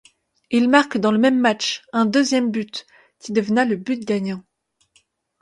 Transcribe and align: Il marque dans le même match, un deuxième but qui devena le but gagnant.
Il 0.49 0.67
marque 0.67 0.97
dans 0.97 1.11
le 1.11 1.19
même 1.19 1.37
match, 1.39 1.83
un 1.93 2.07
deuxième 2.07 2.49
but 2.49 2.87
qui 3.19 3.33
devena 3.33 3.65
le 3.65 3.75
but 3.75 4.03
gagnant. 4.03 4.43